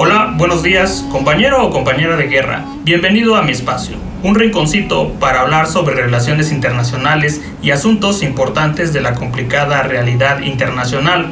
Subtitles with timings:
[0.00, 2.64] Hola, buenos días, compañero o compañera de guerra.
[2.84, 9.00] Bienvenido a mi espacio, un rinconcito para hablar sobre relaciones internacionales y asuntos importantes de
[9.00, 11.26] la complicada realidad internacional.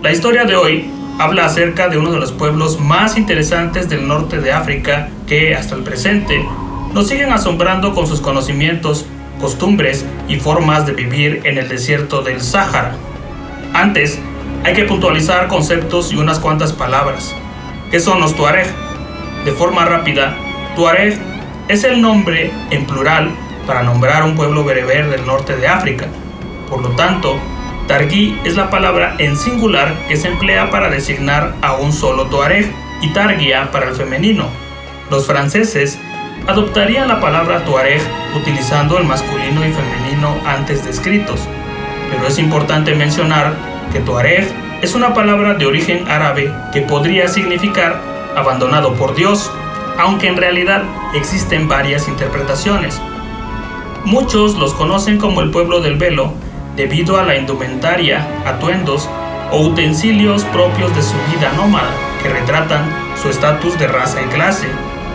[0.00, 0.88] La historia de hoy
[1.18, 5.74] habla acerca de uno de los pueblos más interesantes del norte de África que hasta
[5.74, 6.46] el presente
[6.94, 9.06] nos siguen asombrando con sus conocimientos,
[9.40, 12.94] costumbres y formas de vivir en el desierto del Sáhara.
[13.74, 14.20] Antes,
[14.62, 17.34] hay que puntualizar conceptos y unas cuantas palabras.
[17.90, 18.66] ¿Qué son los Tuareg?
[19.44, 20.36] De forma rápida,
[20.74, 21.20] Tuareg
[21.68, 23.30] es el nombre en plural
[23.64, 26.06] para nombrar un pueblo bereber del norte de África.
[26.68, 27.38] Por lo tanto,
[27.86, 32.72] Targui es la palabra en singular que se emplea para designar a un solo Tuareg
[33.02, 34.48] y Targia para el femenino.
[35.08, 35.96] Los franceses
[36.48, 38.02] adoptarían la palabra Tuareg
[38.34, 41.40] utilizando el masculino y femenino antes descritos,
[42.10, 43.54] pero es importante mencionar
[43.92, 48.00] que Tuareg es una palabra de origen árabe que podría significar
[48.36, 49.50] abandonado por Dios,
[49.98, 50.82] aunque en realidad
[51.14, 53.00] existen varias interpretaciones.
[54.04, 56.32] Muchos los conocen como el pueblo del velo
[56.76, 59.08] debido a la indumentaria, atuendos
[59.50, 61.90] o utensilios propios de su vida nómada
[62.22, 62.84] que retratan
[63.20, 64.66] su estatus de raza y clase.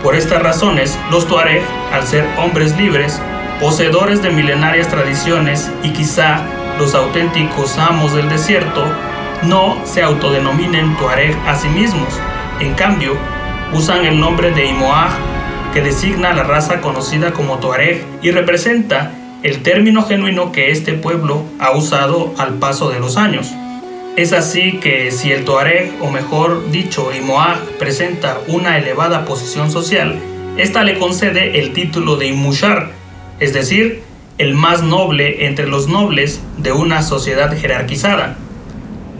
[0.04, 1.62] Por estas razones, los tuareg,
[1.94, 3.22] al ser hombres libres,
[3.60, 6.42] poseedores de milenarias tradiciones y quizá
[6.80, 8.84] los auténticos amos del desierto,
[9.44, 12.10] no se autodenominen Tuareg a sí mismos.
[12.60, 13.16] En cambio,
[13.74, 15.12] usan el nombre de Imoaj,
[15.74, 21.44] que designa la raza conocida como Tuareg y representa el término genuino que este pueblo
[21.60, 23.52] ha usado al paso de los años.
[24.18, 30.20] Es así que si el Tuareg, o mejor dicho, Imoaj, presenta una elevada posición social,
[30.58, 32.92] esta le concede el título de Imushar,
[33.40, 34.04] es decir,
[34.38, 38.36] el más noble entre los nobles de una sociedad jerarquizada.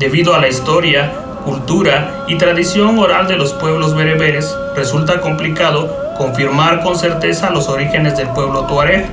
[0.02, 1.12] Debido a la historia,
[1.46, 8.18] cultura y tradición oral de los pueblos bereberes, resulta complicado confirmar con certeza los orígenes
[8.18, 9.06] del pueblo tuareg,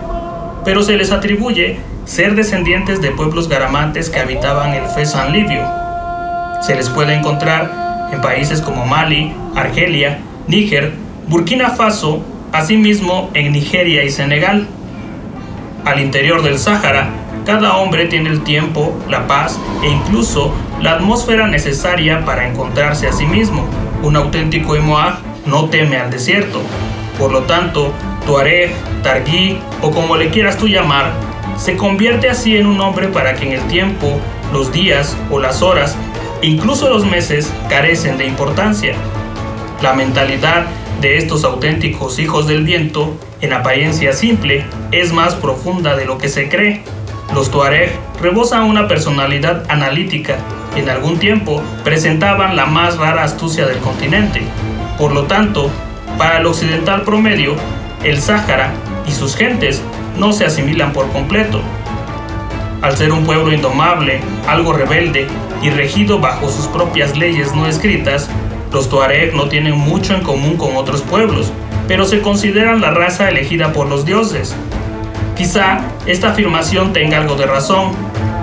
[0.65, 5.63] pero se les atribuye ser descendientes de pueblos garamantes que habitaban el Fesan libio.
[6.63, 10.95] Se les puede encontrar en países como Mali, Argelia, Níger,
[11.27, 14.67] Burkina Faso, asimismo en Nigeria y Senegal.
[15.85, 17.11] Al interior del Sáhara,
[17.49, 23.13] cada hombre tiene el tiempo, la paz e incluso la atmósfera necesaria para encontrarse a
[23.15, 23.65] sí mismo.
[24.03, 26.61] Un auténtico Imoaj no teme al desierto.
[27.19, 27.91] Por lo tanto,
[28.27, 31.11] Tuareg, Targui o como le quieras tú llamar,
[31.57, 34.21] se convierte así en un hombre para quien el tiempo,
[34.53, 35.97] los días o las horas,
[36.43, 38.95] incluso los meses, carecen de importancia.
[39.81, 40.67] La mentalidad
[41.01, 46.29] de estos auténticos hijos del viento, en apariencia simple, es más profunda de lo que
[46.29, 46.83] se cree.
[47.35, 50.39] Los Tuareg rebosan una personalidad analítica
[50.75, 54.43] y en algún tiempo presentaban la más rara astucia del continente.
[54.99, 55.71] Por lo tanto,
[56.17, 57.55] para el occidental promedio,
[58.03, 58.73] el Sáhara
[59.07, 59.83] y sus gentes
[60.17, 61.61] no se asimilan por completo.
[62.81, 65.27] Al ser un pueblo indomable, algo rebelde
[65.63, 68.29] y regido bajo sus propias leyes no escritas,
[68.73, 71.53] los Tuareg no tienen mucho en común con otros pueblos,
[71.87, 74.55] pero se consideran la raza elegida por los dioses,
[75.39, 77.93] Quizá esta afirmación tenga algo de razón,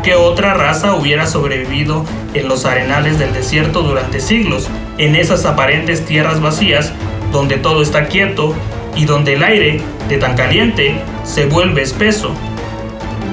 [0.01, 6.06] que otra raza hubiera sobrevivido en los arenales del desierto durante siglos, en esas aparentes
[6.06, 6.94] tierras vacías,
[7.33, 8.56] donde todo está quieto
[8.95, 10.95] y donde el aire, de tan caliente,
[11.25, 12.31] se vuelve espeso.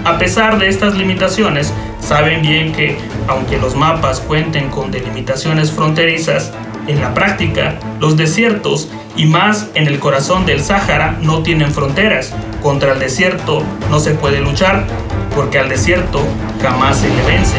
[0.05, 2.97] A pesar de estas limitaciones, saben bien que,
[3.29, 6.51] aunque los mapas cuenten con delimitaciones fronterizas,
[6.87, 12.33] en la práctica, los desiertos y más en el corazón del Sáhara no tienen fronteras.
[12.63, 14.87] Contra el desierto no se puede luchar
[15.35, 16.21] porque al desierto
[16.61, 17.59] jamás se le vence.